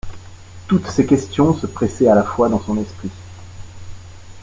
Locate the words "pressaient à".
1.67-2.15